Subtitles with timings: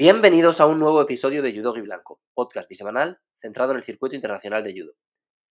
[0.00, 4.62] Bienvenidos a un nuevo episodio de Judo Blanco, podcast bisemanal centrado en el circuito internacional
[4.62, 4.94] de judo.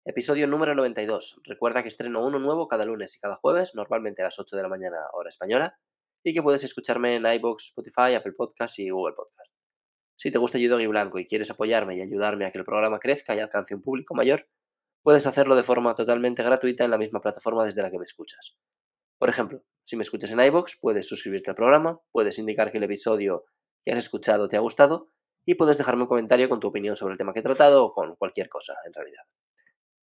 [0.06, 1.42] Episodio número 92.
[1.44, 4.62] Recuerda que estreno uno nuevo cada lunes y cada jueves, normalmente a las 8 de
[4.62, 5.78] la mañana hora española,
[6.24, 9.54] y que puedes escucharme en iBox, Spotify, Apple Podcasts y Google Podcasts.
[10.16, 13.36] Si te gusta Judo Blanco y quieres apoyarme y ayudarme a que el programa crezca
[13.36, 14.48] y alcance un público mayor,
[15.02, 18.56] puedes hacerlo de forma totalmente gratuita en la misma plataforma desde la que me escuchas.
[19.18, 22.84] Por ejemplo, si me escuchas en iBox, puedes suscribirte al programa, puedes indicar que el
[22.84, 23.44] episodio
[23.84, 25.10] que has escuchado te ha gustado
[25.44, 27.92] y puedes dejarme un comentario con tu opinión sobre el tema que he tratado o
[27.92, 29.22] con cualquier cosa, en realidad.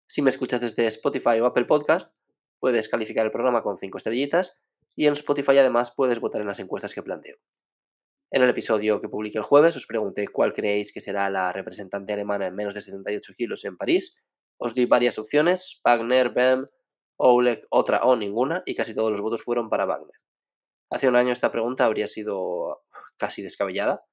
[0.07, 2.13] Si me escuchas desde Spotify o Apple Podcast,
[2.59, 4.55] puedes calificar el programa con 5 estrellitas
[4.95, 7.37] y en Spotify además puedes votar en las encuestas que planteo.
[8.31, 12.13] En el episodio que publiqué el jueves os pregunté cuál creéis que será la representante
[12.13, 14.17] alemana en menos de 78 kilos en París.
[14.57, 16.67] Os di varias opciones, Wagner, Bem,
[17.17, 20.15] Oleg, otra o ninguna, y casi todos los votos fueron para Wagner.
[20.91, 22.81] Hace un año esta pregunta habría sido
[23.19, 24.03] casi descabellada,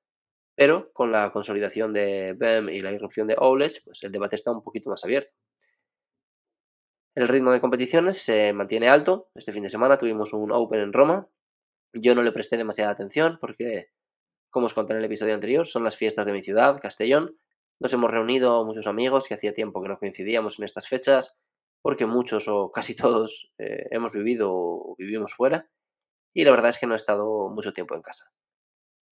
[0.54, 4.50] pero con la consolidación de BEM y la irrupción de Oleg, pues el debate está
[4.50, 5.32] un poquito más abierto.
[7.14, 9.30] El ritmo de competiciones se mantiene alto.
[9.34, 11.28] Este fin de semana tuvimos un Open en Roma.
[11.94, 13.88] Yo no le presté demasiada atención porque,
[14.50, 17.38] como os conté en el episodio anterior, son las fiestas de mi ciudad, Castellón.
[17.80, 21.38] Nos hemos reunido muchos amigos que hacía tiempo que no coincidíamos en estas fechas
[21.86, 25.70] porque muchos o casi todos eh, hemos vivido o vivimos fuera
[26.34, 28.32] y la verdad es que no he estado mucho tiempo en casa.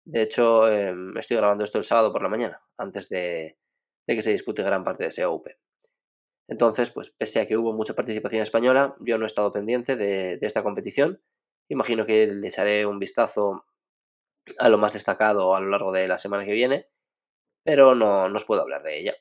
[0.08, 3.58] De hecho, em, estoy grabando esto el sábado por la mañana, antes de,
[4.06, 5.54] que se dispute gran parte de ese Open.
[6.48, 10.38] Entonces, pues pese a que hubo mucha participación española, yo no he estado pendiente de,
[10.40, 11.22] esta competición.
[11.68, 13.66] Imagino que le echaré un vistazo
[14.58, 16.88] a lo más destacado a lo largo de la semana que viene,
[17.62, 19.14] pero no, no os puedo hablar de ella.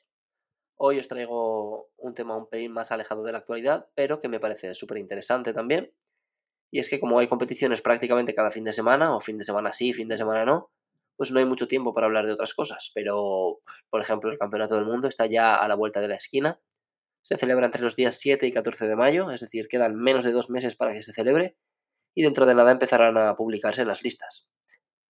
[0.78, 4.40] Hoy os traigo un tema un pelín más alejado de la actualidad, pero que me
[4.40, 5.92] parece súper interesante también.
[6.70, 9.74] Y es que como hay competiciones prácticamente cada fin de semana, o fin de semana
[9.74, 10.70] sí, fin de semana no,
[11.18, 12.92] pues no hay mucho tiempo para hablar de otras cosas.
[12.94, 13.58] Pero,
[13.90, 16.60] por ejemplo, el Campeonato del Mundo está ya a la vuelta de la esquina.
[17.20, 20.30] Se celebra entre los días 7 y 14 de mayo, es decir, quedan menos de
[20.30, 21.58] dos meses para que se celebre
[22.14, 24.48] y dentro de nada empezarán a publicarse las listas.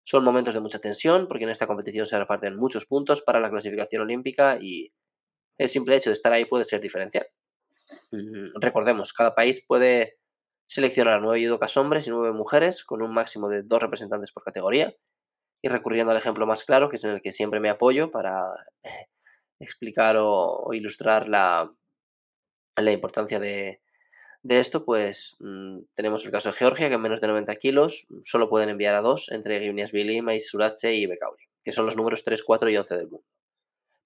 [0.04, 3.50] Son momentos de mucha tensión porque en esta competición se reparten muchos puntos para la
[3.50, 4.94] clasificación olímpica y
[5.58, 7.28] el simple hecho de estar ahí puede ser diferencial.
[8.12, 10.18] Mm, recordemos, cada país puede
[10.66, 14.96] seleccionar nueve judocas hombres y nueve mujeres con un máximo de dos representantes por categoría
[15.62, 18.44] y recurriendo al ejemplo más claro, que es en el que siempre me apoyo para
[19.60, 21.72] explicar o, ilustrar la,
[22.76, 23.82] la importancia de,
[24.44, 28.50] esto, pues mm, tenemos el caso de Georgia, que en menos de 90 kilos solo
[28.50, 32.42] pueden enviar a dos, entre Billy, Mais Surace y Bekauri, que son los números 3,
[32.44, 33.28] 4 y 11 del mundo.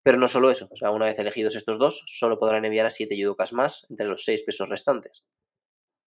[0.04, 2.90] Pero no solo eso, o sea, una vez elegidos estos dos, solo podrán enviar a
[2.90, 5.24] 7 yudokas más entre los 6 pesos restantes.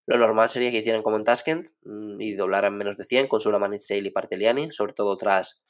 [0.06, 3.40] Lo normal sería que hicieran como en Taskent mm, y doblaran menos de 100 con
[3.40, 5.62] Sulamanit Sale y Parteliani, sobre todo tras,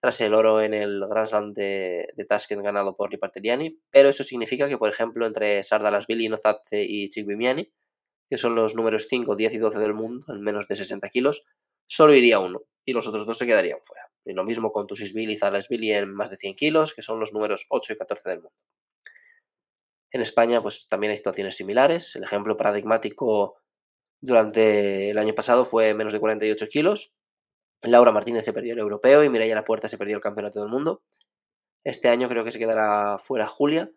[0.00, 4.24] tras el oro en el Grand Slam de, de Taskent ganado por Liparteliani, pero eso
[4.24, 7.72] significa que, por ejemplo, entre Sardalasvili, Nozatze y Chikvimiani,
[8.28, 11.44] que son los números 5, 10 y 12 del mundo en menos de 60 kilos,
[11.86, 14.10] solo iría uno y los otros dos se quedarían fuera.
[14.24, 17.32] Y lo mismo con Tusisvili y Zalasvili en más de 100 kilos, que son los
[17.32, 18.56] números 8 y 14 del mundo.
[20.10, 22.16] En España, pues también hay situaciones similares.
[22.16, 23.61] El ejemplo paradigmático
[24.22, 27.12] durante el año pasado fue menos de 48 kilos.
[27.82, 30.70] Laura Martínez se perdió el europeo y Mireia La Puerta se perdió el campeonato del
[30.70, 31.02] mundo.
[31.84, 33.90] Este año creo que se quedará fuera Julia,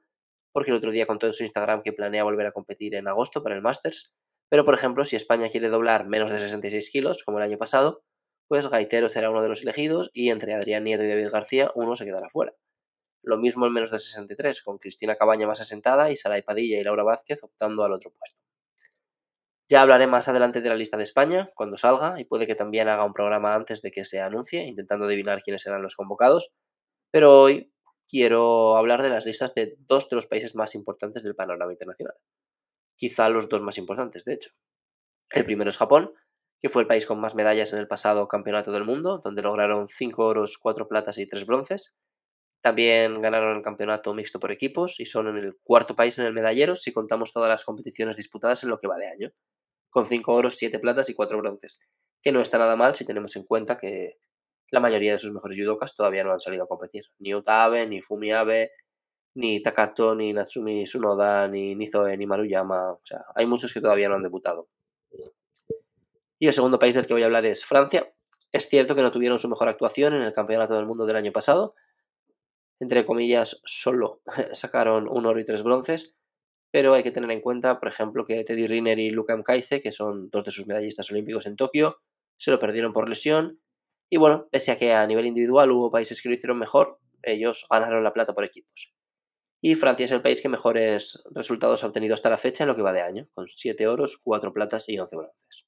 [0.52, 3.44] porque el otro día contó en su Instagram que planea volver a competir en agosto
[3.44, 4.16] para el Masters.
[4.50, 8.03] Pero, por ejemplo, si España quiere doblar menos de 66 kilos, como el año pasado,
[8.47, 11.96] pues Gaitero será uno de los elegidos y entre Adrián Nieto y David García uno
[11.96, 12.56] se quedará fuera.
[13.22, 16.84] Lo mismo en menos de 63, con Cristina Cabaña más asentada y Saray Padilla y
[16.84, 18.40] Laura Vázquez optando al otro puesto.
[19.69, 22.87] Ya hablaré más adelante de la lista de España, cuando salga, y puede que también
[22.87, 26.51] haga un programa antes de que se anuncie, intentando adivinar quiénes serán los convocados,
[27.11, 27.71] pero hoy
[28.07, 32.15] quiero hablar de las listas de dos de los países más importantes del panorama internacional.
[32.97, 34.51] Quizá los dos más importantes, de hecho.
[35.31, 36.13] El primero es Japón,
[36.61, 39.88] que fue el país con más medallas en el pasado Campeonato del Mundo, donde lograron
[39.88, 41.95] 5 oros, 4 platas y 3 bronces.
[42.65, 46.75] También ganaron el campeonato mixto por equipos y son el cuarto país en el medallero
[46.75, 49.31] si contamos todas las competiciones disputadas en lo que va de año
[49.91, 51.79] con 5 oros, 7 platas y 4 bronces,
[52.23, 54.17] que no está nada mal si tenemos en cuenta que
[54.71, 57.03] la mayoría de sus mejores judokas todavía no han salido a competir.
[57.19, 58.71] Ni Utabe, ni Fumiabe,
[59.35, 62.94] ni Takato, ni Natsumi Sunoda, ni Nizoe, ni Maruyama.
[62.94, 64.69] O sea, hay muchos que todavía no han debutado.
[66.39, 68.11] Y el segundo país del que voy a hablar es Francia.
[68.51, 71.31] Es cierto que no tuvieron su mejor actuación en el Campeonato del Mundo del año
[71.31, 71.75] pasado.
[72.80, 74.22] Entre comillas, solo
[74.54, 76.16] sacaron un oro y tres bronces,
[76.72, 79.92] pero hay que tener en cuenta, por ejemplo, que Teddy Riner y Luca Mkaize, que
[79.92, 82.01] son dos de sus medallistas olímpicos en Tokio,
[82.38, 83.62] se lo perdieron por lesión,
[84.10, 87.66] Y bueno, pese a que a nivel individual hubo países que lo hicieron mejor, ellos
[87.69, 88.94] ganaron la plata por equipos.
[89.62, 92.75] Y Francia es el país que mejores resultados ha obtenido hasta la fecha en lo
[92.75, 95.66] que va de año, con 7 oros, 4 platas y 11 bronces.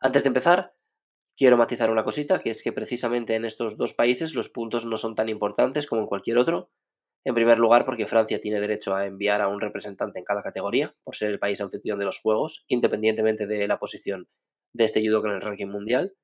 [0.00, 0.74] Antes de empezar,
[1.36, 4.96] quiero matizar una cosita, que es que precisamente en estos dos países los puntos no
[4.96, 6.70] son tan importantes como en cualquier otro.
[7.24, 10.92] En primer lugar, porque Francia tiene derecho a enviar a un representante en cada categoría,
[11.04, 14.28] por ser el país anfitrión de los Juegos, independientemente de la posición
[14.74, 16.14] de este judo en el ranking mundial.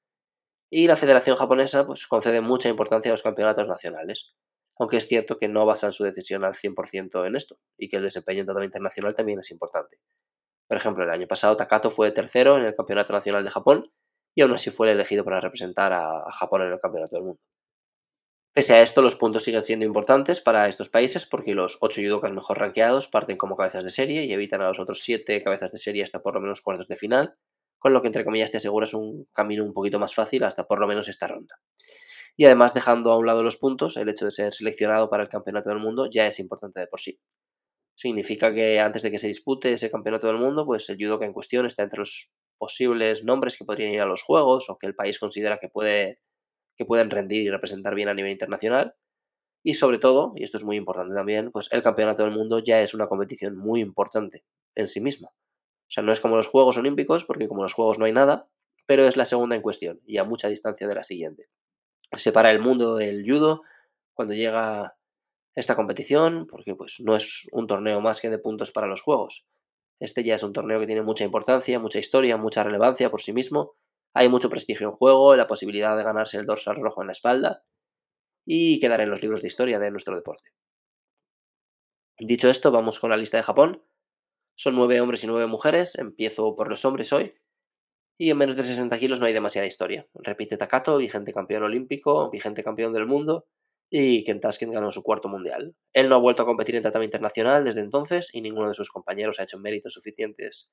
[0.71, 4.35] Y la Federación Japonesa pues, concede mucha importancia a los campeonatos nacionales,
[4.77, 8.03] aunque es cierto que no basan su decisión al 100% en esto, y que el
[8.03, 10.01] desempeño en todo internacional también es importante.
[10.69, 13.93] Por ejemplo, el año pasado Takato fue tercero en el Campeonato Nacional de Japón
[14.39, 17.41] y aún así fue elegido para representar a, Japón en el Campeonato del Mundo.
[18.55, 22.31] Pese a esto, los puntos siguen siendo importantes para estos países porque los 8 judokas
[22.31, 25.79] mejor rankeados parten como cabezas de serie y evitan a los otros 7 cabezas de
[25.79, 27.35] serie hasta por lo menos cuartos de final,
[27.81, 30.79] con lo que entre comillas te aseguras un camino un poquito más fácil hasta por
[30.79, 31.57] lo menos esta ronda.
[32.37, 35.29] Y además dejando a un lado los puntos, el hecho de ser seleccionado para el
[35.29, 37.19] Campeonato del Mundo ya es importante de por sí.
[37.97, 41.33] Significa que antes de que se dispute ese campeonato del mundo, pues el judoka en
[41.33, 44.95] cuestión está entre los posibles nombres que podrían ir a los Juegos o que el
[44.95, 46.21] país considera que, puede,
[46.77, 48.95] que pueden rendir y representar bien a nivel internacional.
[49.63, 52.81] Y sobre todo, y esto es muy importante también, pues el campeonato del mundo ya
[52.81, 54.45] es una competición muy importante
[54.75, 55.29] en sí misma.
[55.29, 58.49] O sea, no es como los Juegos Olímpicos, porque como los Juegos no hay nada,
[58.87, 61.49] pero es la segunda en cuestión y a mucha distancia de la siguiente.
[62.17, 63.63] Separa el mundo del judo
[64.15, 64.97] cuando llega
[65.55, 69.47] esta competición, porque pues no es un torneo más que de puntos para los juegos.
[70.01, 73.33] Este ya es un torneo que tiene mucha importancia, mucha historia, mucha relevancia por sí
[73.33, 73.75] mismo.
[74.15, 77.65] Hay mucho prestigio en juego, la posibilidad de ganarse el dorsal rojo en la espalda
[78.47, 80.51] y quedar en los libros de historia de nuestro deporte.
[82.19, 83.83] Dicho esto, vamos con la lista de Japón.
[84.57, 85.97] Son nueve hombres y nueve mujeres.
[85.97, 87.35] Empiezo por los hombres hoy.
[88.19, 90.09] Y en menos de 60 kilos no hay demasiada historia.
[90.15, 93.47] Repite Takato, vigente campeón olímpico, vigente campeón del mundo
[93.91, 95.75] y Ken Taskin ganó su cuarto mundial.
[95.93, 98.91] Él no ha vuelto a competir en tatami internacional desde entonces y ninguno de sus
[98.91, 100.71] compañeros ha hecho méritos suficientes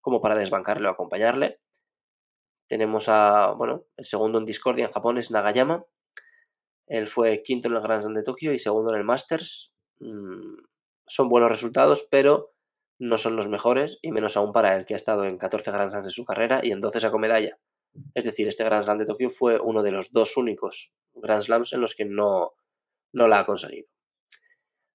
[0.00, 1.60] como para desbancarle o acompañarle.
[2.68, 5.84] Tenemos a, bueno, el segundo en discordia en Japón es Nagayama.
[6.86, 9.72] Él fue quinto en el Grand Slam de Tokio y segundo en el Masters.
[10.00, 10.56] Mm,
[11.06, 12.52] son buenos resultados, pero
[12.98, 15.90] no son los mejores, y menos aún para él, que ha estado en 14 Grand
[15.90, 17.58] Slams en su carrera y en 12 sacó medalla.
[18.14, 21.72] Es decir, este Grand Slam de Tokio fue uno de los dos únicos Grand Slams
[21.72, 22.52] en los que no,
[23.12, 23.88] no la ha conseguido.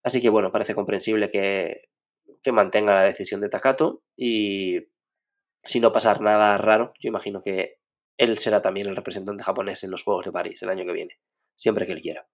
[0.03, 1.89] Así que bueno, parece comprensible que,
[2.44, 4.88] que mantenga la decisión de Takato y
[5.63, 7.80] si no pasar nada raro, yo imagino que
[8.18, 11.19] él será también el representante japonés en los Juegos de París el año que viene,
[11.56, 12.27] siempre que él quiera.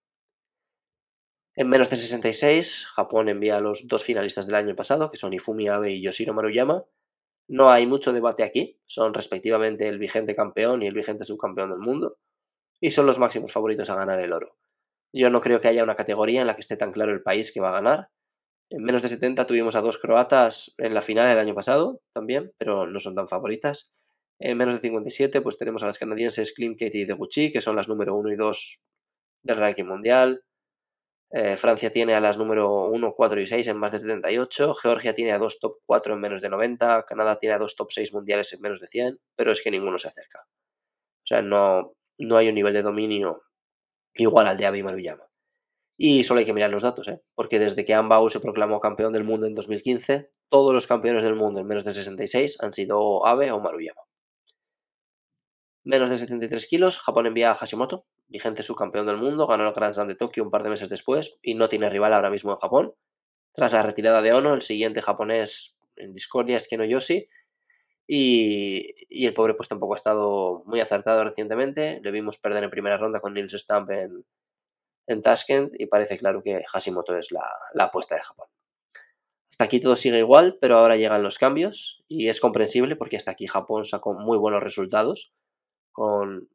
[1.56, 5.34] En menos de 66, Japón envía a los dos finalistas del año pasado, que son
[5.34, 6.86] Ifumi Abe y Yoshiro Maruyama.
[7.48, 11.80] No hay mucho debate aquí, son respectivamente el vigente campeón y el vigente subcampeón del
[11.80, 12.18] mundo
[12.82, 14.58] y son los máximos favoritos a ganar el oro.
[15.14, 17.52] Yo no creo que haya una categoría en la que esté tan claro el país
[17.52, 18.10] que va a ganar.
[18.70, 22.52] En menos de 70 tuvimos a dos croatas en la final del año pasado también,
[22.58, 23.92] pero no son tan favoritas.
[24.40, 27.76] En menos de 57 pues tenemos a las canadienses Klim, Katie y Deguchi, que son
[27.76, 28.82] las número 1 y 2
[29.44, 30.44] del ranking mundial.
[31.34, 34.74] Eh, Francia tiene a las número 1, 4 y 6 en más de 78.
[34.74, 37.06] Georgia tiene a dos top 4 en menos de 90.
[37.06, 39.20] Canadá tiene a dos top 6 mundiales en menos de 100.
[39.36, 40.40] Pero es que ninguno se acerca.
[40.44, 43.42] O sea, no, no hay un nivel de dominio
[44.16, 45.24] igual al de Abe Maruyama.
[45.98, 47.22] Y solo hay que mirar los datos, ¿eh?
[47.36, 51.36] porque desde que Ambao se proclamó campeón del mundo en 2015, todos los campeones del
[51.36, 54.02] mundo en menos de 66 han sido Abe o Maruyama.
[55.84, 59.94] Menos de 73 kilos, Japón envía a Hashimoto, vigente subcampeón del mundo, ganó el Grand
[59.94, 62.58] Slam de Tokio un par de meses después y no tiene rival ahora mismo en
[62.58, 62.94] Japón.
[63.54, 67.28] Tras la retirada de Ono, el siguiente japonés en discordia es Keno Yoshi,
[68.14, 68.94] y,
[69.26, 72.02] el pobre pues tampoco ha estado muy acertado recientemente.
[72.04, 74.26] Le vimos perder en primera ronda con Nils Stamp en,
[75.08, 78.48] en Tashkent y parece claro que Hashimoto es la, la apuesta de Japón.
[79.50, 83.32] Hasta aquí todo sigue igual, pero ahora llegan los cambios y es comprensible porque hasta
[83.32, 85.34] aquí Japón sacó muy buenos resultados
[85.94, 86.50] con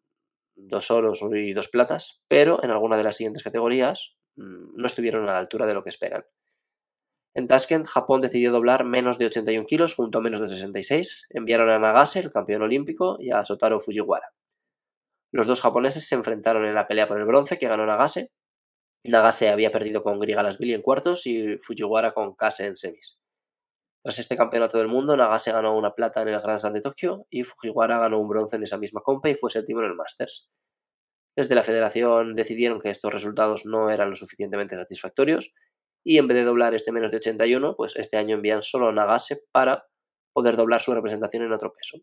[0.57, 5.23] dos oros y dos platas, pero en alguna de las siguientes categorías mm, no estuvieron
[5.29, 6.25] a la altura de lo que esperan.
[7.35, 11.27] En Tashkent, Japón decidió doblar menos de 81 kilos junto a menos de 66.
[11.29, 14.33] Enviaron a Nagase, el campeón olímpico, y a Sotaro Fujiwara.
[15.33, 18.33] Los dos japoneses se enfrentaron en la pelea por el bronce que ganó Nagase.
[19.05, 23.19] Nagase había perdido con Grigalasvili en cuartos y Fujiwara con Kase en semis.
[24.07, 27.27] Tras este campeonato del mundo, Nagase ganó una plata en el Grand Slam de Tokio
[27.29, 30.49] y Fujiwara ganó un bronce en esa misma compa y fue séptimo en el Masters.
[31.35, 35.53] Desde la federación decidieron que estos resultados no eran lo suficientemente satisfactorios
[36.05, 39.43] y en vez de doblar este menos de 81, pues este año envían solo Nagase
[39.51, 39.89] para
[40.33, 41.99] poder doblar su representación en otro peso.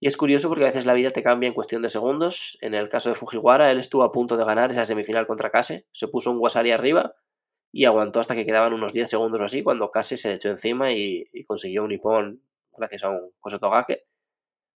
[0.00, 2.56] Y es curioso porque a veces la vida te cambia en cuestión de segundos.
[2.62, 5.86] En el caso de Fujiwara, él estuvo a punto de ganar esa semifinal contra Kase,
[5.92, 7.16] se puso un Wasari arriba
[7.72, 10.48] y aguantó hasta que quedaban unos 10 segundos o así, cuando Kase se le echó
[10.48, 12.42] encima y, consiguió un Nippon
[12.76, 14.04] gracias a un Kosotogake.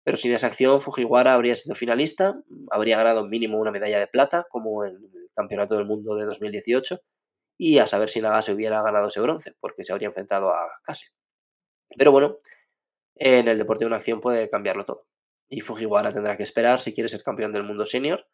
[0.04, 2.36] Pero sin esa acción, Fujiwara habría sido finalista,
[2.72, 7.00] habría ganado mínimo una medalla de plata, como en el Campeonato del Mundo de 2018,
[7.58, 11.08] y a saber si Nagase hubiera ganado ese bronce, porque se habría enfrentado a Kase.
[11.98, 12.38] Pero bueno,
[13.16, 15.08] en el deporte de una acción puede cambiarlo todo.
[15.50, 18.28] Y Fujiwara tendrá que esperar si quiere ser campeón del mundo senior.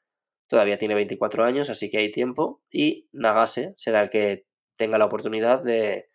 [0.48, 2.64] Todavía tiene 24 años, así que hay tiempo.
[2.72, 4.49] Y Nagase será el que
[4.80, 6.10] tenga la oportunidad de,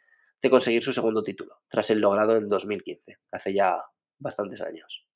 [0.50, 3.76] conseguir su segundo título, tras el logrado en 2015, hace ya
[4.18, 5.06] bastantes años.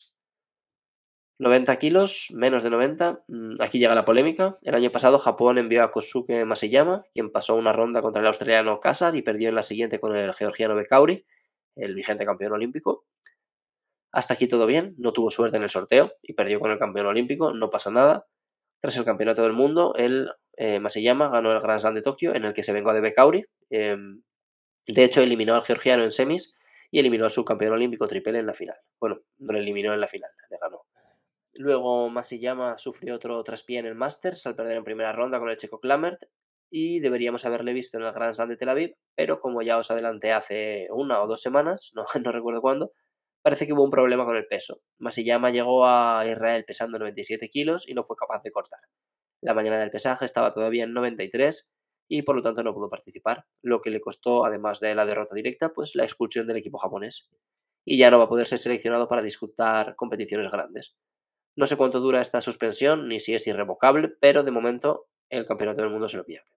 [1.38, 3.22] 90 kilos, menos de 90.
[3.28, 4.56] Mm, aquí llega la polémica.
[4.62, 8.80] El año pasado Japón envió a Kosuke Masayama, quien pasó una ronda contra el australiano
[8.80, 11.24] Kasar y perdió en la siguiente con el georgiano Bekauri,
[11.76, 13.06] el vigente campeón olímpico.
[14.12, 17.06] Hasta aquí todo bien, no tuvo suerte en el sorteo y perdió con el campeón
[17.06, 18.26] olímpico, no pasa nada.
[18.80, 22.44] Tras el campeonato del mundo, el eh, Masayama ganó el Grand Slam de Tokio, en
[22.44, 23.44] el que se vengó de Bekauri.
[23.70, 24.23] Em,
[24.87, 26.54] de hecho, eliminó al georgiano en semis
[26.90, 28.76] y eliminó al subcampeón olímpico Triple en la final.
[29.00, 30.85] Bueno, no le eliminó en la final, le ganó.
[31.54, 35.56] Luego Masayama sufrió otro traspié en el Masters al perder en primera ronda con el
[35.56, 36.23] checo Klamert
[36.70, 39.90] y deberíamos haberle visto en el Grand Slam de Tel Aviv, pero como ya os
[39.90, 42.92] adelanté hace una o dos semanas, no, no recuerdo cuándo,
[43.48, 44.82] parece que hubo un problema con el peso.
[44.98, 48.80] Masayama llegó a Israel pesando 97 kilos y no fue capaz de cortar.
[49.40, 51.70] La mañana del pesaje estaba todavía en 93
[52.08, 55.34] y por lo tanto no pudo participar, lo que le costó, además de la derrota
[55.34, 57.30] directa, pues la expulsión del equipo japonés.
[57.86, 60.94] Y ya no va a poder ser seleccionado para disputar competiciones grandes.
[61.56, 65.80] No sé cuánto dura esta suspensión ni si es irrevocable, pero de momento el campeonato
[65.80, 66.50] del mundo se lo pierde.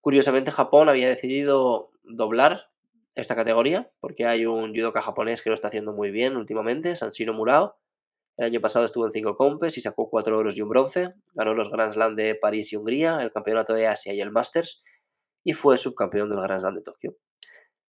[0.00, 2.71] Curiosamente, Japón había decidido doblar
[3.14, 7.34] esta categoría porque hay un judoka japonés que lo está haciendo muy bien últimamente, Sanshiro
[7.34, 7.76] Murao.
[8.38, 11.14] El año pasado estuvo en cinco compes y sacó cuatro oros y un bronce.
[11.34, 14.82] Ganó los Grand Slam de París y Hungría, el campeonato de Asia y el Masters
[15.44, 17.16] y fue subcampeón del Grand Slam de Tokio.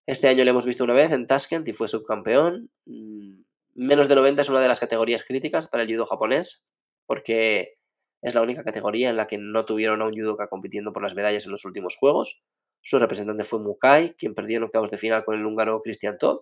[0.06, 2.72] Este año le hemos visto una vez en Tashkent y fue subcampeón.
[2.86, 3.44] Mm,
[3.76, 6.64] Menos de 90 es una de las categorías críticas para el judo japonés,
[7.08, 7.76] porque
[8.22, 11.16] es la única categoría en la que no tuvieron a un judoka compitiendo por las
[11.16, 12.44] medallas en los últimos juegos.
[12.84, 16.42] Su representante fue Mukai, quien perdió en octavos de final con el húngaro Christian Todd.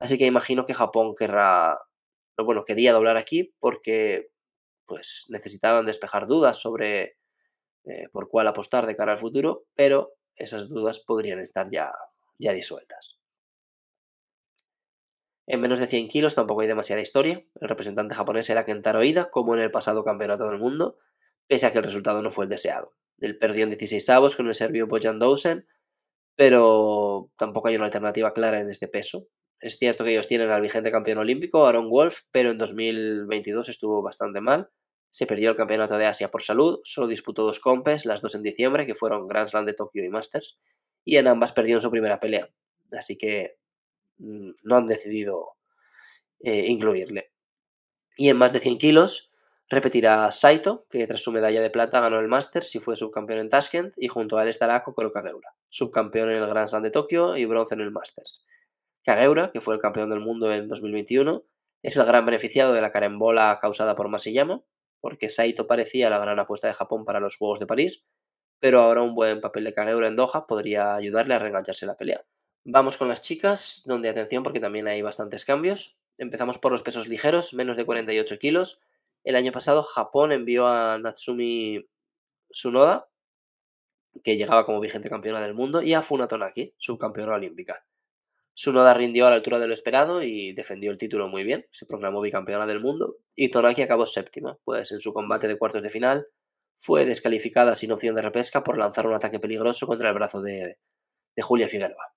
[0.00, 1.78] Así que imagino que Japón querrá,
[2.66, 4.32] quería doblar aquí porque
[4.86, 7.16] pues necesitaban despejar dudas sobre
[7.84, 11.92] eh, por cuál apostar de cara al futuro, pero esas dudas podrían estar ya,
[12.38, 13.20] ya disueltas.
[15.46, 17.44] En menos de 100 kilos tampoco hay demasiada historia.
[17.60, 20.98] El representante japonés era Kentaro Ida, como en el pasado campeonato del mundo,
[21.46, 22.96] pese a que el resultado no fue el deseado.
[23.18, 25.66] Él perdió en 16 avos con el serbio Bojan Dousen,
[26.36, 29.28] pero tampoco hay una alternativa clara en este peso.
[29.60, 34.02] Es cierto que ellos tienen al vigente campeón olímpico, Aaron Wolf, pero en 2022 estuvo
[34.02, 34.70] bastante mal.
[35.10, 38.42] Se perdió el campeonato de Asia por salud, solo disputó dos compes, las dos en
[38.42, 40.58] diciembre, que fueron Grand Slam de Tokio y Masters,
[41.04, 42.50] y en ambas perdió su primera pelea.
[42.92, 43.56] Así que
[44.18, 45.56] Mm, no han decidido
[46.40, 47.32] eh, incluirle.
[48.16, 49.27] Y en más de 100 kilos
[49.68, 53.48] repetirá Saito, que tras su medalla de plata ganó el Masters y fue subcampeón en
[53.50, 57.36] Tashkent, y junto a él estará Kokoro Kageura, subcampeón en el Grand Slam de Tokio
[57.36, 58.44] y bronce en el Masters.
[59.04, 61.44] Kageura, que fue el campeón del mundo en 2021,
[61.82, 64.62] es el gran beneficiado de la carambola causada por Masayama,
[65.00, 68.04] porque Saito parecía la gran apuesta de Japón para los Juegos de París,
[68.60, 72.24] pero ahora un buen papel de Kageura en Doha podría ayudarle a reengancharse la pelea.
[72.64, 75.96] Vamos con las chicas, donde atención porque también hay bastantes cambios.
[76.18, 78.80] Empezamos por los pesos ligeros, menos de 48 kilos.
[79.28, 81.86] El año pasado Japón envió a Natsumi
[82.50, 83.10] Tsunoda,
[84.24, 87.84] que llegaba como vigente campeona del mundo, y a Funatonaki, subcampeona olímpica.
[88.54, 91.84] Tsunoda rindió a la altura de lo esperado y defendió el título muy bien, se
[91.84, 95.90] proclamó bicampeona del mundo, y Tonaki acabó séptima, pues en su combate de cuartos de
[95.90, 96.26] final
[96.74, 100.78] fue descalificada sin opción de repesca por lanzar un ataque peligroso contra el brazo de,
[101.36, 102.14] de Julia Figueroa.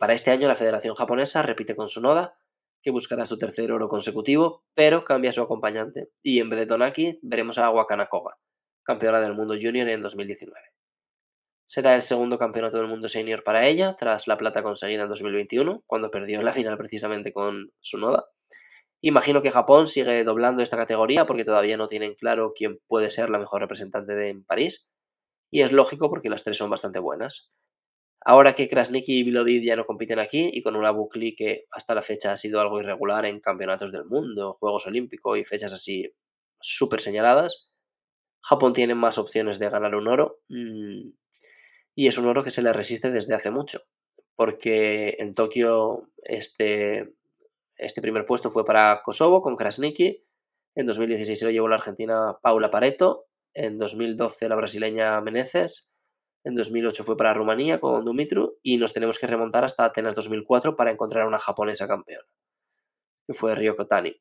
[0.00, 2.36] Para este año la Federación Japonesa repite con su Noda,
[2.82, 7.18] que buscará su tercer oro consecutivo, pero cambia su acompañante, y en vez de Tonaki
[7.22, 8.38] veremos a Wakana Koga,
[8.82, 10.58] campeona del mundo junior en 2019.
[11.64, 15.84] Será el segundo campeonato del mundo senior para ella, tras la plata conseguida en 2021,
[15.86, 18.26] cuando perdió en la final precisamente con su Noda.
[19.00, 23.30] Imagino que Japón sigue doblando esta categoría porque todavía no tienen claro quién puede ser
[23.30, 24.86] la mejor representante de en París,
[25.50, 27.50] y es lógico porque las tres son bastante buenas.
[28.24, 31.94] Ahora que Krasniki y Vilodid ya no compiten aquí y con una Bukli que hasta
[31.94, 36.14] la fecha ha sido algo irregular en campeonatos del mundo, Juegos Olímpicos y fechas así
[36.60, 37.68] súper señaladas,
[38.40, 41.10] Japón tiene más opciones de ganar un oro mm,
[41.94, 43.82] y es un oro que se le resiste desde hace mucho
[44.36, 47.14] porque en Tokio este
[47.76, 50.24] este primer puesto fue para Kosovo con Krasniki.
[50.74, 53.26] En 2016 se lo llevó la argentina Paula Pareto.
[53.54, 55.91] En 2012 la brasileña Meneses.
[56.44, 58.58] En 2008 fue para Rumanía con Dumitru.
[58.62, 62.26] Y nos tenemos que remontar hasta Atenas 2004 para encontrar a una japonesa campeona,
[63.26, 64.20] que fue Ryoko Tani.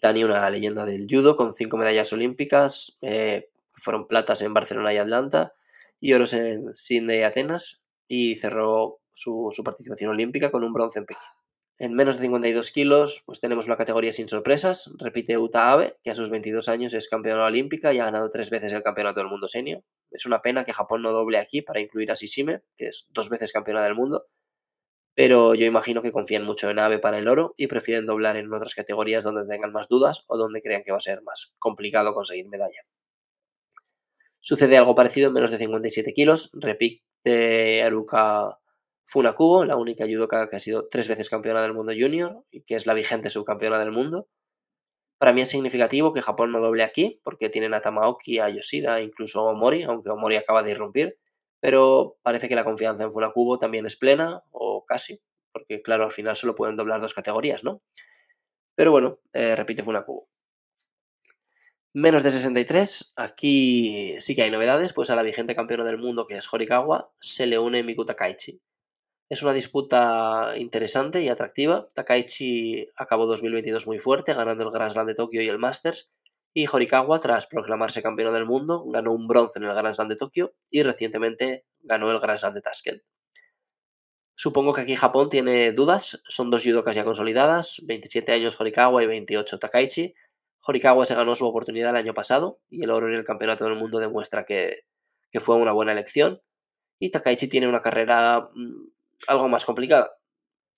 [0.00, 4.98] Tani, una leyenda del judo con cinco medallas olímpicas, eh, fueron platas en Barcelona y
[4.98, 5.54] Atlanta
[6.00, 11.06] y oros en Sydney y Atenas, y cerró su, participación olímpica con un bronce en
[11.06, 11.33] Pekín.
[11.76, 14.92] En menos de 52 kilos, pues tenemos una categoría sin sorpresas.
[14.96, 18.48] Repite Uta Abe, que a sus 22 años es campeona olímpica y ha ganado tres
[18.50, 19.82] veces el campeonato del mundo senior.
[20.12, 23.28] Es una pena que Japón no doble aquí para incluir a Shishime, que es dos
[23.28, 24.26] veces campeona del mundo.
[25.16, 28.52] Pero yo imagino que confían mucho en Abe para el oro y prefieren doblar en
[28.52, 32.14] otras categorías donde tengan más dudas o donde crean que va a ser más complicado
[32.14, 32.82] conseguir medalla.
[34.38, 36.50] Sucede algo parecido en menos de 57 kilos.
[36.52, 38.60] Repite Aruka
[39.06, 42.74] Funakubo, la única judoka que ha sido tres veces campeona del mundo junior y que
[42.74, 44.28] es la vigente subcampeona del mundo.
[45.18, 49.00] Para mí es significativo que Japón no doble aquí, porque tienen a Tamaoki, a Yoshida,
[49.00, 51.18] incluso a Omori, aunque Omori acaba de irrumpir.
[51.60, 56.10] Pero parece que la confianza en Funakubo también es plena, o casi, porque claro, al
[56.10, 57.80] final solo pueden doblar dos categorías, ¿no?
[58.74, 60.28] Pero bueno, eh, repite Funakubo.
[61.94, 66.26] Menos de 63, aquí sí que hay novedades, pues a la vigente campeona del mundo
[66.26, 68.60] que es Horikawa se le une Miku Takaichi.
[69.28, 71.90] Es una disputa interesante y atractiva.
[71.94, 76.10] Takaichi acabó 2022 muy fuerte, ganando el Grand Slam de Tokio y el Masters.
[76.52, 80.16] Y Horikawa, tras proclamarse campeón del mundo, ganó un bronce en el Grand Slam de
[80.16, 83.02] Tokio y recientemente ganó el Grand Slam de Tashkent.
[84.36, 89.06] Supongo que aquí Japón tiene dudas, son dos judokas ya consolidadas, 27 años Horikawa y
[89.06, 90.14] 28 Takaichi.
[90.66, 93.76] Horikawa se ganó su oportunidad el año pasado y el oro en el Campeonato del
[93.76, 94.86] Mundo demuestra que,
[95.30, 96.42] que fue una buena elección.
[96.98, 98.94] Y Takaichi tiene una carrera mm,
[99.26, 100.16] algo más complicada.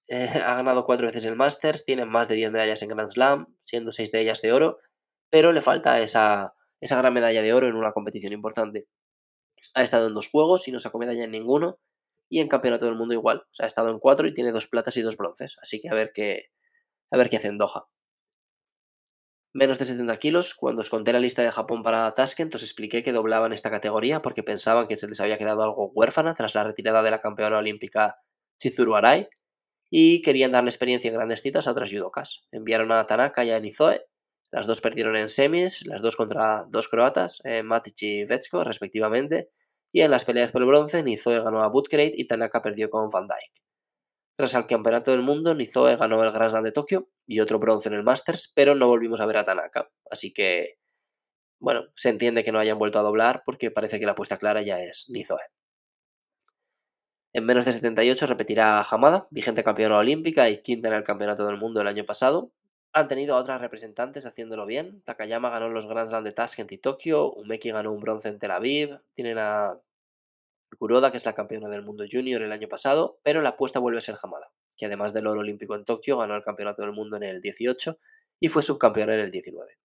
[0.09, 3.57] Eh, ha ganado cuatro veces el Masters, tiene más de 10 medallas en Grand Slam,
[3.63, 4.79] siendo seis de ellas de oro,
[5.31, 8.89] pero le falta esa, esa gran medalla de oro en una competición importante.
[9.75, 11.79] Ha estado en dos juegos y no sacó medalla en ninguno,
[12.29, 13.39] y en Campeonato del Mundo igual.
[13.39, 15.89] O sea, ha estado en cuatro y tiene dos platas y dos bronces, así que
[15.89, 16.51] a ver qué,
[17.11, 17.89] a ver qué hace en Doha.
[19.53, 23.03] Menos de 70 kilos, cuando os conté la lista de Japón para Tashkent, os expliqué
[23.03, 26.65] que doblaban esta categoría porque pensaban que se les había quedado algo huérfana tras la
[26.65, 28.19] retirada de la campeona olímpica
[28.59, 29.29] Chizuru Arai,
[29.91, 32.47] y querían darle experiencia en grandes citas a otras judokas.
[32.51, 34.07] Enviaron a Tanaka y a Nizoe,
[34.51, 39.51] las dos perdieron en semis, las dos contra dos croatas, eh, Matic y Vetsko, respectivamente,
[39.93, 43.09] y en las peleas por el bronce, Nizoe ganó a Butkrate y Tanaka perdió con
[43.09, 43.63] Van Dyke.
[44.37, 47.89] Tras el Campeonato del Mundo, Nizoe ganó el Grand Slam de Tokio y otro bronce
[47.89, 49.91] en el Masters, pero no volvimos a ver a Tanaka.
[50.11, 50.79] Así que,
[51.59, 54.61] bueno, se entiende que no hayan vuelto a doblar porque parece que la apuesta clara
[54.63, 55.41] ya es Nizoe.
[57.37, 61.59] En menos de 78 repetirá Hamada, vigente campeona olímpica y quinta en el Campeonato del
[61.59, 62.51] Mundo el año pasado.
[62.95, 65.03] Han tenido a otras representantes haciéndolo bien.
[65.03, 67.31] Takayama ganó los Grand Slam de Tashkent y Tokio.
[67.31, 69.01] Umeki ganó un bronce en Tel Aviv.
[69.13, 69.79] Tienen a
[70.79, 73.21] Kuroda, que es la campeona del mundo junior el año pasado.
[73.23, 76.37] Pero la apuesta vuelve a ser Hamada, que además del oro olímpico en Tokio, ganó
[76.37, 77.99] el Campeonato del Mundo en el 18
[78.41, 79.77] y fue subcampeona en el 19.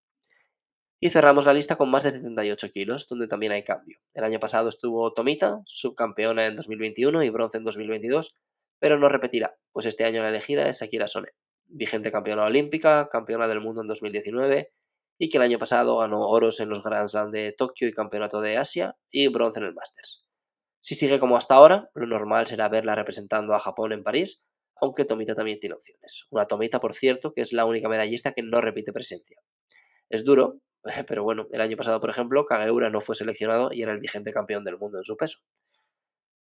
[1.03, 3.97] Y cerramos la lista con más de 78 kilos, donde también hay cambio.
[4.13, 8.35] El año pasado estuvo Tomita, subcampeona en 2021 y bronce en 2022,
[8.77, 11.29] pero no repetirá, pues este año la elegida es Akira Sone,
[11.65, 14.71] vigente campeona olímpica, campeona del mundo en 2019
[15.17, 18.39] y que el año pasado ganó oros en los Grand Slam de Tokio y Campeonato
[18.39, 20.23] de Asia y bronce en el Masters.
[20.79, 24.43] Si sigue como hasta ahora, lo normal será verla representando a Japón en París,
[24.75, 26.27] aunque Tomita también tiene opciones.
[26.29, 29.41] Una Tomita, por cierto, que es la única medallista que no repite presencia.
[30.09, 30.59] Es duro,
[31.07, 34.33] Pero bueno, el año pasado, por ejemplo, Kageura no fue seleccionado y era el vigente
[34.33, 35.39] campeón del mundo en su peso.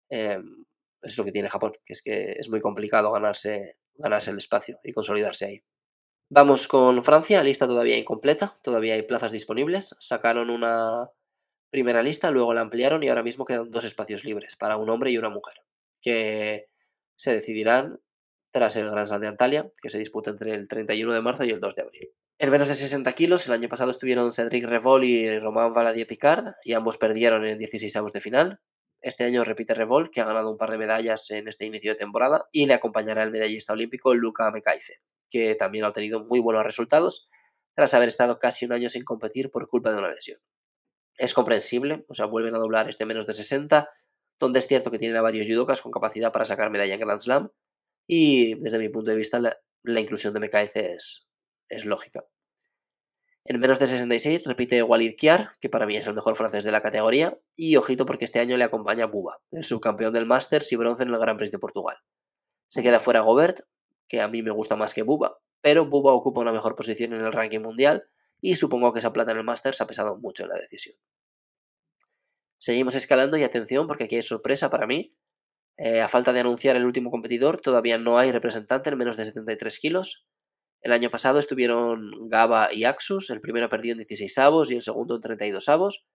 [0.09, 0.65] Em,
[1.01, 4.79] es lo que tiene Japón, que es que es muy complicado ganarse, ganarse el espacio
[4.83, 5.63] y consolidarse ahí.
[6.29, 9.95] Vamos con Francia, lista todavía incompleta, todavía hay plazas disponibles.
[9.99, 11.09] Sacaron una
[11.69, 15.11] primera lista, luego la ampliaron y ahora mismo quedan dos espacios libres para un hombre
[15.11, 15.55] y una mujer,
[16.01, 16.67] que
[17.15, 17.99] se decidirán
[18.51, 21.51] tras el Grand Slam de Antalya, que se disputa entre el 31 de marzo y
[21.51, 22.11] el 2 de abril.
[22.41, 26.55] En menos de 60 kilos, el año pasado estuvieron Cedric Revol y Romain Valadier Picard,
[26.63, 28.59] y ambos perdieron en 16 avos de final.
[28.99, 31.99] Este año repite Revol, que ha ganado un par de medallas en este inicio de
[31.99, 36.63] temporada, y le acompañará el medallista olímpico Luca Mekaize, que también ha obtenido muy buenos
[36.63, 37.29] resultados
[37.75, 40.39] tras haber estado casi un año sin competir por culpa de una lesión.
[41.19, 43.87] Es comprensible, o sea, vuelven a doblar este menos de 60,
[44.39, 47.21] donde es cierto que tienen a varios judokas con capacidad para sacar medalla en Grand
[47.21, 47.51] Slam,
[48.07, 51.27] y desde mi punto de vista la, inclusión de Mekaize es,
[51.71, 52.25] es lógica.
[53.43, 56.71] En menos de 66 repite Walid Kiar, que para mí es el mejor francés de
[56.71, 60.75] la categoría, y ojito porque este año le acompaña Buba, el subcampeón del Masters y
[60.75, 61.97] bronce en el Gran Prix de Portugal.
[62.67, 63.61] Se queda fuera Gobert,
[64.07, 67.21] que a mí me gusta más que Buba, pero Buba ocupa una mejor posición en
[67.21, 68.07] el ranking mundial
[68.39, 70.95] y supongo que esa plata en el Masters ha pesado mucho en la decisión.
[72.57, 75.13] Seguimos escalando y atención porque aquí hay sorpresa para mí.
[75.77, 79.25] Eh, a falta de anunciar el último competidor, todavía no hay representante en menos de
[79.25, 80.27] 73 kilos.
[80.81, 84.81] El año pasado estuvieron Gaba y Axus, el primero perdió en 16 avos y el
[84.81, 86.05] segundo en 32 avos.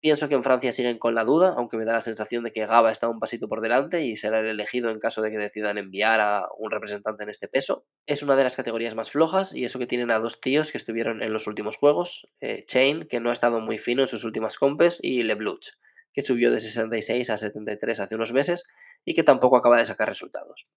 [0.00, 2.66] Pienso que en Francia siguen con la duda, aunque me da la sensación de que
[2.66, 5.78] Gaba está un pasito por delante y será el elegido en caso de que decidan
[5.78, 7.86] enviar a un representante en este peso.
[8.06, 10.78] Es una de las categorías más flojas y eso que tienen a dos tíos que
[10.78, 14.22] estuvieron en los últimos juegos, eh, Chain, que no ha estado muy fino en sus
[14.24, 15.70] últimas compes, y LeBluch,
[16.12, 18.62] que subió de 66 a 73 hace unos meses
[19.04, 20.68] y que tampoco acaba de sacar resultados.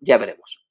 [0.00, 0.67] Ya veremos.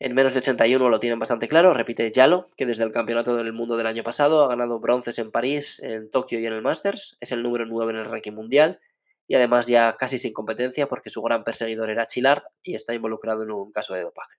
[0.00, 3.52] En menos de 81 lo tienen bastante claro, repite Yalo, que desde el campeonato del
[3.52, 7.16] mundo del año pasado ha ganado bronces en París, en Tokio y en el Masters,
[7.20, 8.80] es el número 9 en el ranking mundial
[9.28, 13.44] y además ya casi sin competencia porque su gran perseguidor era Chilar y está involucrado
[13.44, 14.36] en un caso de dopaje.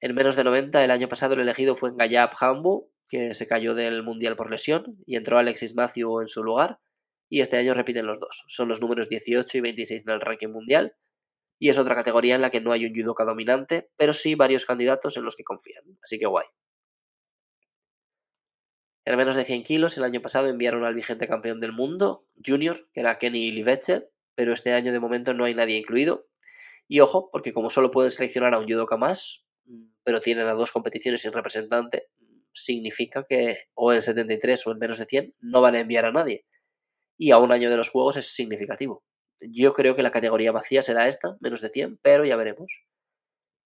[0.00, 3.74] En menos de 90 el año pasado el elegido fue Gayab Hambu, que se cayó
[3.74, 6.78] del mundial por lesión y entró Alexis Matthew en su lugar
[7.28, 10.48] y este año repiten los dos, son los números 18 y 26 en el ranking
[10.48, 10.94] mundial
[11.60, 14.64] y es otra categoría en la que no hay un judoka dominante, pero sí varios
[14.64, 16.46] candidatos en los que confían, así que guay.
[19.04, 22.88] En menos de 100 kilos, el año pasado enviaron al vigente campeón del mundo, junior,
[22.94, 26.28] que era Kenny Livetcher, pero este año de momento no hay nadie incluido.
[26.88, 29.44] Y ojo, porque como solo pueden seleccionar a un judoka más,
[30.02, 32.08] pero tienen a dos competiciones sin representante,
[32.52, 36.12] significa que o en 73 o en menos de 100 no van a enviar a
[36.12, 36.46] nadie.
[37.18, 39.04] Y a un año de los juegos es significativo.
[39.40, 42.84] Yo creo que la categoría vacía será esta, menos de 100, pero ya veremos.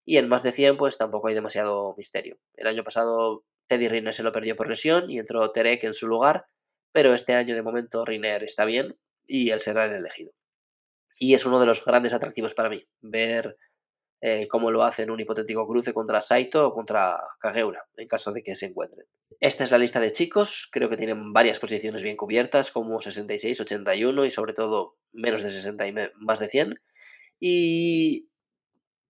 [0.05, 2.39] Y en más de 100, pues tampoco hay demasiado misterio.
[2.55, 6.07] El año pasado Teddy Riner se lo perdió por lesión y entró Terek en su
[6.07, 6.47] lugar,
[6.93, 10.33] pero este año de momento Riner está bien y él será el elegido.
[11.19, 13.57] Y es uno de los grandes atractivos para mí, ver
[14.27, 18.33] eh, cómo lo hace en un hipotético cruce contra Saito o contra Kageura, en caso
[18.33, 19.07] de que se encuentren.
[19.39, 23.61] Esta es la lista de chicos, creo que tienen varias posiciones bien cubiertas, como 66,
[23.61, 26.81] 81 y sobre todo menos de 60 y más de 100.
[27.39, 28.31] Y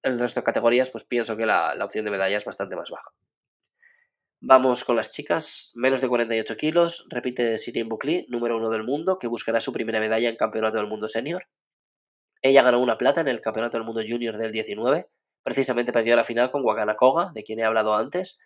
[0.03, 3.13] el resto de categorías, pues pienso que la, opción de medalla es bastante más baja.
[4.41, 9.21] Vamos con las chicas, menos de 48 kilos, repite Sirin Bukli, número uno del mundo,
[9.21, 11.45] que buscará su primera medalla en Campeonato del Mundo Senior.
[12.45, 15.09] Ella ganó una plata en el Campeonato del Mundo Junior del 19.
[15.43, 18.37] Precisamente perdió la final con Wakana Koga, de quien he hablado antes.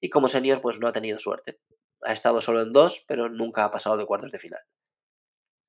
[0.00, 1.58] Y como senior, pues no ha tenido suerte.
[2.02, 4.60] Ha estado solo en dos, pero nunca ha pasado de cuartos de final.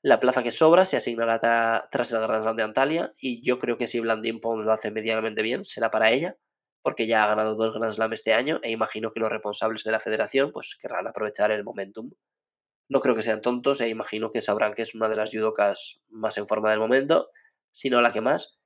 [0.03, 3.77] La plaza que sobra se asignará tras el Grand Slam de Antalya y yo creo
[3.77, 6.37] que si Blandin Pond lo hace medianamente bien, será para ella,
[6.83, 9.91] porque ya ha ganado dos Grand Slam este año e imagino que los responsables de
[9.91, 12.11] la federación pues querrán aprovechar el momentum.
[12.89, 15.99] No creo que sean tontos e imagino que sabrán que es una de las judocas
[16.09, 17.31] más en forma del momento
[17.75, 18.57] sino la que más.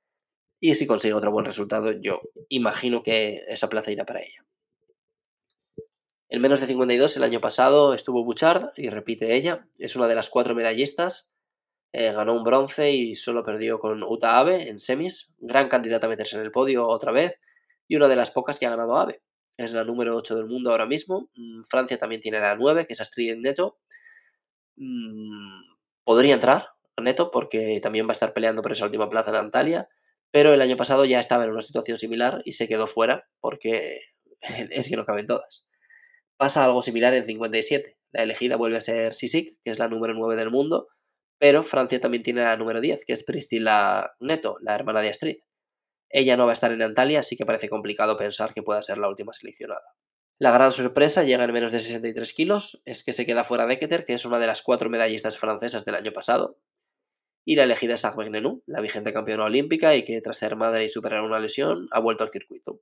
[0.60, 4.46] Y si consigue otro buen resultado, yo imagino que esa plaza irá para ella.
[6.28, 10.14] En menos de 52 el año pasado estuvo Bouchard y repite ella, es una de
[10.14, 11.32] las cuatro medallistas,
[11.92, 16.10] eh, ganó un bronce y solo perdió con Uta Abe en semis, gran candidata a
[16.10, 17.40] meterse en el podio otra vez
[17.88, 19.22] y una de las pocas que ha ganado Abe.
[19.56, 22.92] Es la número 8 del mundo ahora mismo, mm, Francia también tiene la 9, que
[22.92, 23.80] es Astrid Neto.
[24.76, 25.62] Mm,
[26.04, 26.68] podría entrar,
[27.00, 29.88] neto porque también va a estar peleando por esa última plaza en Antalya,
[30.30, 34.00] pero el año pasado ya estaba en una situación similar y se quedó fuera porque
[34.70, 35.66] es que no caben todas.
[36.36, 37.98] Pasa algo similar en 57.
[38.12, 40.88] La elegida vuelve a ser Sisik, que es la número 9 del mundo,
[41.38, 45.36] pero Francia también tiene la número 10, que es Priscila Neto, la hermana de Astrid.
[46.08, 48.98] Ella no va a estar en Antalya, así que parece complicado pensar que pueda ser
[48.98, 49.94] la última seleccionada.
[50.38, 54.06] La gran sorpresa llega en menos de 63 kilos, es que se queda fuera Deketer,
[54.06, 56.58] que es una de las cuatro medallistas francesas del año pasado,
[57.44, 58.30] y la elegida es Agbe
[58.66, 62.24] la vigente campeona olímpica y que tras ser madre y superar una lesión ha vuelto
[62.24, 62.80] al circuito.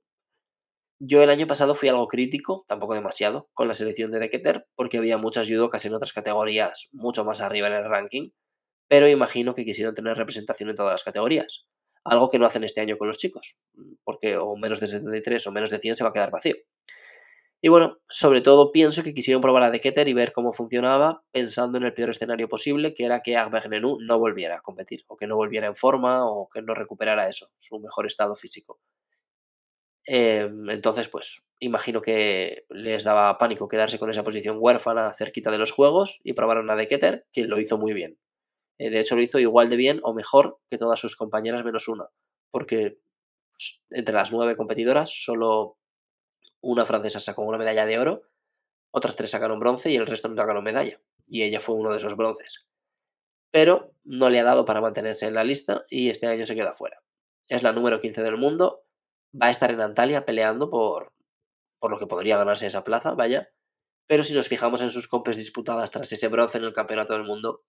[1.01, 4.97] Yo el año pasado fui algo crítico, tampoco demasiado, con la selección de Deketer, porque
[4.97, 8.31] había muchas judocas en otras categorías mucho más arriba en el ranking,
[8.89, 11.65] pero imagino que quisieron tener representación en todas las categorías,
[12.03, 13.57] algo que no hacen este año con los chicos,
[14.03, 16.55] porque o menos de 73 o menos de 100 se va a quedar vacío.
[17.61, 21.77] Y bueno, sobre todo pienso que quisieron probar a Deketer y ver cómo funcionaba, pensando
[21.77, 25.27] en el peor escenario posible, que era que Agbegnenu no volviera a competir, o que
[25.27, 28.79] no volviera en forma, o que no recuperara eso, su mejor estado físico.
[30.05, 35.57] Em, entonces, pues, imagino que les daba pánico quedarse con esa posición huérfana cerquita de
[35.59, 38.17] los juegos y probaron a Deketer, que lo hizo muy bien.
[38.79, 41.89] Eh, de hecho, lo hizo igual de bien o mejor que todas sus compañeras menos
[41.89, 42.07] una,
[42.51, 42.99] porque
[43.53, 45.78] pues, entre las nueve competidoras solo
[46.61, 48.23] una francesa sacó una medalla de oro,
[48.91, 51.01] otras tres sacaron bronce y el resto no sacaron medalla.
[51.27, 52.65] Y ella fue uno de esos bronces.
[53.51, 56.73] Pero no le ha dado para mantenerse en la lista y este año se queda
[56.73, 57.01] fuera.
[57.47, 58.83] Es la número 15 del mundo,
[59.39, 61.13] va a estar en Antalya peleando por,
[61.79, 63.49] por lo que podría ganarse esa plaza, vaya.
[64.07, 67.23] Pero si nos fijamos en sus compes disputadas tras ese bronce en el Campeonato del
[67.23, 67.63] Mundo,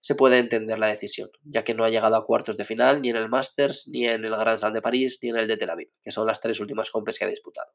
[0.00, 3.10] se puede entender la decisión, ya que no ha llegado a cuartos de final ni
[3.10, 5.70] en el Masters, ni en el Grand Slam de París, ni en el de Tel
[5.70, 7.70] Aviv, que son las tres últimas compes que ha disputado.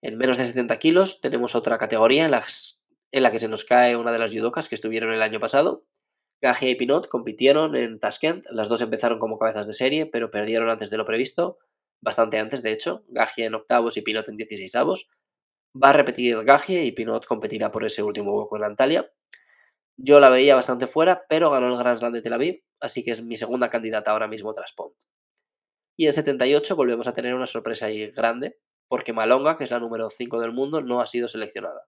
[0.00, 4.12] En menos de 70 kilos tenemos otra categoría en, la que se nos cae una
[4.12, 5.84] de las judocas que estuvieron el año pasado.
[6.40, 10.70] Gajia y Pinot compitieron en Tashkent, las dos empezaron como cabezas de serie, pero perdieron
[10.70, 11.58] antes de lo previsto,
[12.00, 15.08] bastante antes de hecho, Gajia en octavos y Pinot en 16 avos.
[15.74, 19.10] Va a repetir Gajia y Pinot competirá por ese último hueco en Antalya.
[19.96, 23.10] Yo la veía bastante fuera, pero ganó el Grand Slam de Tel Aviv, así que
[23.10, 24.94] es mi segunda candidata ahora mismo tras Pont.
[25.96, 29.78] Y en 78 volvemos a tener una sorpresa ahí grande, porque Malonga, que es la
[29.78, 31.86] número 5 del mundo, no ha sido seleccionada.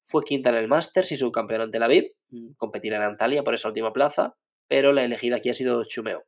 [0.00, 3.54] Fue quinta en el Masters y subcampeona en Tel Aviv, mm, competirá en Antalya por
[3.54, 4.36] esa última plaza,
[4.68, 6.24] pero la elegida aquí ha sido Chumeo.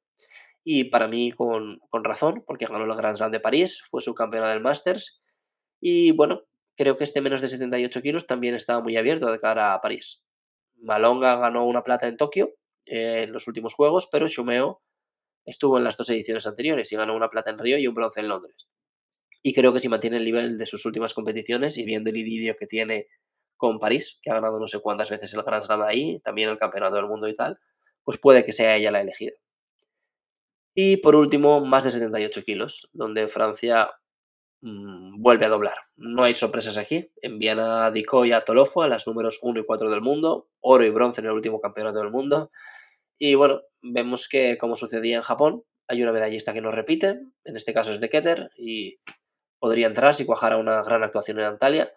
[0.64, 4.60] Y para mí con, razón, porque ganó el Grand Slam de París, fue subcampeona del
[4.60, 5.22] Masters,
[5.80, 6.42] y bueno,
[6.76, 10.22] creo que este menos de 78 kilos también estaba muy abierto de cara a París.
[10.74, 12.54] Malonga ganó una plata en Tokio
[12.86, 14.82] eh, en los últimos juegos, pero Shumeo
[15.46, 18.20] estuvo en las dos ediciones anteriores y ganó una plata en Río y un bronce
[18.20, 18.68] en Londres.
[19.42, 22.56] Y creo que si mantiene el nivel de sus últimas competiciones y viendo el idilio
[22.56, 23.08] que tiene
[23.56, 26.58] con París, que ha ganado no sé cuántas veces el Grand Slam ahí, también el
[26.58, 27.58] Campeonato del Mundo y tal,
[28.04, 29.32] pues puede que sea ella la elegida.
[30.74, 33.90] Y por último, más de 78 kilos, donde Francia
[34.62, 35.74] Mm, vuelve a doblar.
[35.96, 37.10] No hay sorpresas aquí.
[37.22, 40.84] Envían a Diko y a Tolofo a las números 1 y 4 del mundo, oro
[40.84, 42.50] y bronce en el último campeonato del mundo.
[43.18, 47.56] Y bueno, vemos que como sucedía en Japón, hay una medallista que no repite, en
[47.56, 49.00] este caso es de Keter, y
[49.60, 51.92] podría entrar si cuajara una gran actuación en Antalya,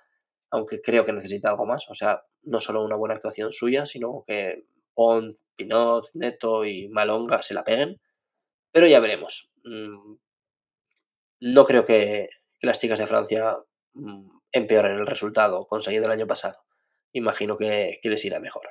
[0.52, 1.90] aunque creo que necesita algo más.
[1.90, 7.42] O sea, no solo una buena actuación suya, sino que Pont, Pinot, Neto y Malonga
[7.42, 8.00] se la peguen.
[8.72, 9.52] Pero ya veremos.
[9.64, 10.16] Mm,
[11.40, 12.30] no creo que
[12.62, 13.58] las chicas de Francia
[13.94, 16.58] mm, empeoren el resultado conseguido el año pasado.
[17.14, 18.64] Imagino que, les irá mejor.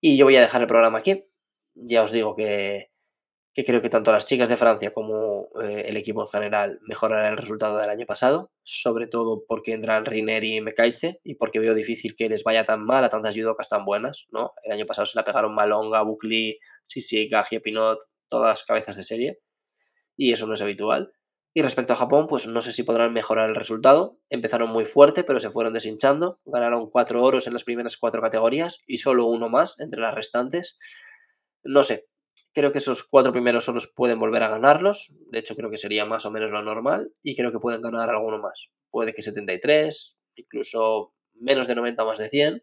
[0.00, 1.24] Y yo voy a dejar el programa aquí.
[1.74, 2.92] Ya os digo que,
[3.64, 7.38] creo que tanto las chicas de Francia como eh, el equipo en general mejorarán el
[7.38, 12.14] resultado del año pasado, sobre todo porque entran Riner y Mekaize y porque veo difícil
[12.14, 14.52] que les vaya tan mal a tantas judocas tan buenas, ¿no?
[14.64, 19.40] El año pasado se la pegaron Malonga, Bukli, Sisi, Gagie, Pinot, todas cabezas de serie
[20.16, 21.12] y eso no es habitual.
[21.54, 24.18] Y respecto a Japón, pues no sé si podrán mejorar el resultado.
[24.28, 26.40] Empezaron muy fuerte, pero se fueron deshinchando.
[26.44, 30.76] Ganaron cuatro oros en las primeras cuatro categorías y solo uno más entre las restantes.
[31.64, 32.06] No sé,
[32.58, 35.12] creo que esos cuatro primeros oros pueden volver a ganarlos.
[35.30, 37.12] De hecho, creo que sería más o menos lo normal.
[37.22, 38.72] Y creo que pueden ganar alguno más.
[38.90, 42.62] Puede que 73, incluso menos de 90 o más de 100.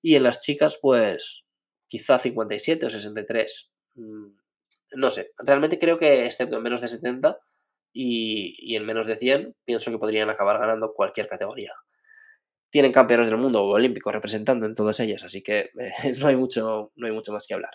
[0.00, 1.44] Y en las chicas, pues
[1.88, 3.70] quizá 57 o 63.
[3.96, 4.28] Mm,
[4.96, 7.38] no sé, realmente creo que excepto en menos de 70
[7.92, 11.74] y, en menos de 100 pienso que podrían acabar ganando cualquier categoría.
[12.70, 16.36] Tienen campeones del mundo o olímpicos representando en todas ellas, así que eh, no, hay
[16.36, 17.72] mucho, no hay mucho más que hablar.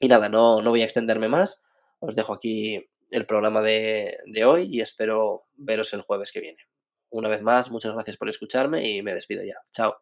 [0.00, 1.62] Y nada, no, no voy a extenderme más.
[2.00, 6.66] Os dejo aquí el programa de, de hoy y espero veros el jueves que viene.
[7.10, 9.56] Una vez más, muchas gracias por escucharme y me despido ya.
[9.70, 9.96] Chao.